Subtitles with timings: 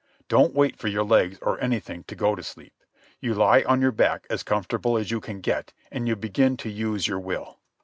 [0.27, 2.73] Don't wait for your legs or anything to go to sleep.
[3.19, 6.71] You lie on your back as comfortable as you can get, and you begin to
[6.71, 7.59] use your will.